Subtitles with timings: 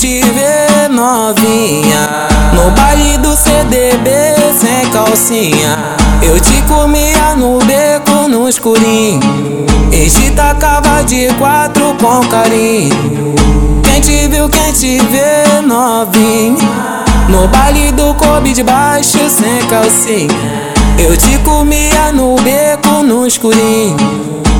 [0.00, 2.08] te ver novinha.
[2.54, 4.08] No baile do CDB
[4.58, 5.78] sem calcinha.
[6.22, 9.20] Eu te comia no beco no escurinho.
[9.92, 13.34] E te tacava de quatro com carinho.
[13.82, 17.04] Quem te viu, quem te vê novinha.
[17.28, 20.72] No baile do Kobe de baixo sem calcinha.
[20.98, 23.98] Eu te comia no beco no escurinho.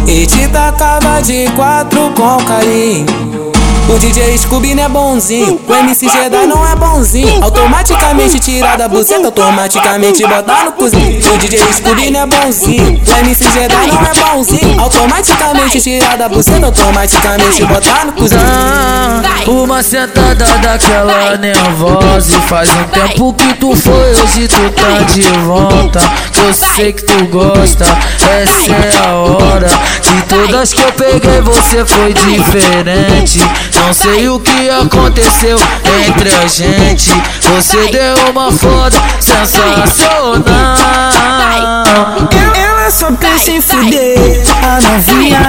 [0.06, 3.51] E te tacava de quatro com carinho
[3.90, 7.42] o DJ Scooby não é bonzinho, o MC Jedi não é bonzinho.
[7.42, 11.20] Automaticamente tirar da buceta, automaticamente botar no cozinho.
[11.34, 14.80] O DJ Scooby não é bonzinho, o MC Jedi não é bonzinho.
[14.80, 18.40] Automaticamente tirar da buceta, automaticamente botar no cozinho.
[19.46, 25.22] Uma sentada daquela nervosa e faz um tempo que tu foi, hoje tu tá de
[25.44, 26.00] volta.
[26.44, 29.30] Eu sei que tu gosta, essa é a hora.
[30.46, 33.41] Todas que eu peguei, você foi diferente.
[33.74, 35.58] Não sei o que aconteceu
[36.06, 37.10] entre a gente.
[37.55, 40.77] Você deu uma foda sensacional.
[42.56, 45.41] Ela só pensa em fuder a novinha,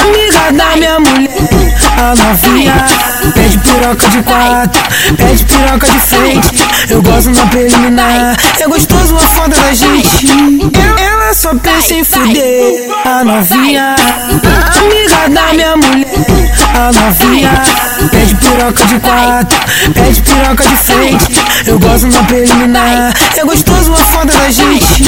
[0.00, 1.76] amiga da minha mulher.
[1.98, 2.86] A novinha
[3.34, 4.82] pede piroca de quatro,
[5.16, 6.64] pede piroca de frente.
[6.88, 10.28] Eu gosto na preliminar, é gostoso a foda da gente.
[11.46, 12.90] Só pensa em fuder.
[13.04, 13.94] A novinha,
[14.80, 16.52] amiga da minha mulher.
[16.74, 17.62] A novinha
[18.10, 19.58] Pede piroca de quatro,
[19.94, 21.40] pede piroca de frente.
[21.66, 25.04] Eu gosto na preliminar, é gostoso a foda da gente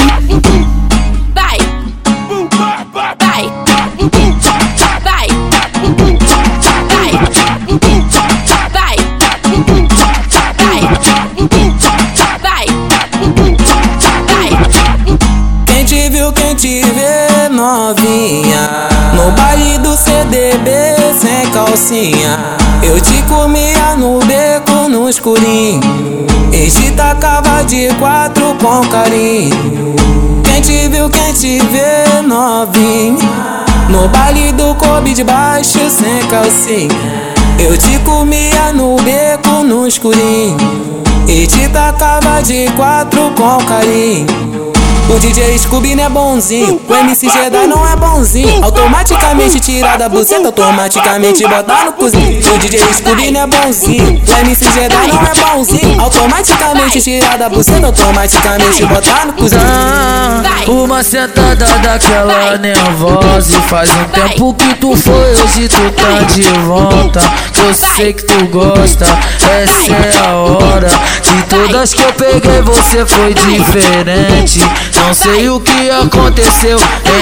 [17.89, 18.69] novinha.
[19.13, 20.69] No baile do CDB
[21.19, 22.39] sem calcinha.
[22.83, 25.81] Eu te comia no beco no escurinho.
[26.53, 29.95] E te tacava de quatro com carinho.
[30.43, 33.65] Quem te viu, quem te vê novinha.
[33.89, 36.89] No baile do Kobe de baixo sem calcinha.
[37.57, 40.57] Eu te comia no beco no escurinho.
[41.27, 44.58] E te tacava de quatro com carinho
[45.09, 48.63] o DJ Scooby não é bonzinho, o MC Jedi não é bonzinho.
[48.63, 52.39] Automaticamente tirar da buceta, automaticamente botar no cozinho.
[52.53, 56.01] O DJ Scooby não é bonzinho, o MC Jedi não é bonzinho.
[56.01, 59.61] Automaticamente tirar da buceta, automaticamente botar no cozinho.
[60.67, 66.43] Uma sentada daquela nervosa e faz um tempo que tu foi, hoje tu tá de
[66.65, 67.21] volta.
[67.65, 70.89] Eu sei que tu gosta, essa é a hora.
[71.21, 74.59] De todas que eu peguei, você foi diferente.
[74.99, 76.77] Não sei o que aconteceu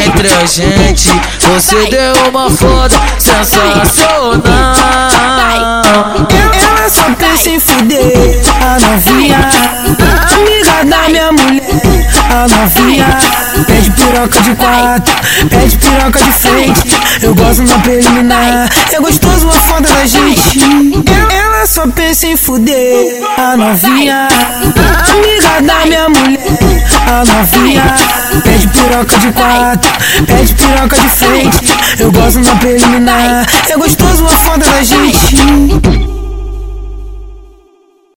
[0.06, 1.10] entre a gente.
[1.40, 4.76] Você deu uma foda sensacional.
[6.54, 9.50] Ela só pensa em fuder a novinha,
[10.34, 12.08] amiga da minha mulher.
[12.30, 13.18] A novinha.
[13.66, 15.16] Pede piroca de quatro,
[15.50, 17.00] pede piroca de frente.
[17.24, 20.60] Eu gosto na preliminar, é gostoso a foda da gente.
[21.34, 24.28] Ela só pensa em fuder a novinha,
[25.10, 26.07] amiga da minha
[27.26, 27.96] novinha
[28.44, 29.92] pede piroca de quatro,
[30.26, 31.74] pede piroca de frente.
[32.00, 35.97] Eu gosto na preliminar, é gostoso a foda da gente.